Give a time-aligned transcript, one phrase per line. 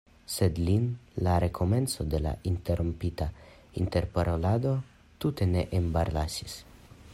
[0.35, 0.85] Sed lin
[1.27, 3.29] la rekomenco de la interrompita
[3.83, 4.75] interparolado
[5.25, 6.61] tute ne embarasis.